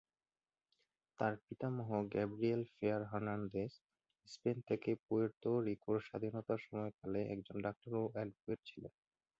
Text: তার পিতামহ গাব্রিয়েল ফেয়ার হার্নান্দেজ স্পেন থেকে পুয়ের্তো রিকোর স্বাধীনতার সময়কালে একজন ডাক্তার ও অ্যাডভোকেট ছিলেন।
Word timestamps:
তার 1.19 1.33
পিতামহ 1.45 1.89
গাব্রিয়েল 2.13 2.63
ফেয়ার 2.73 3.01
হার্নান্দেজ 3.11 3.71
স্পেন 4.27 4.57
থেকে 4.69 4.89
পুয়ের্তো 5.05 5.49
রিকোর 5.67 5.97
স্বাধীনতার 6.07 6.59
সময়কালে 6.65 7.21
একজন 7.33 7.57
ডাক্তার 7.65 7.91
ও 7.95 8.13
অ্যাডভোকেট 8.13 8.59
ছিলেন। 8.69 8.93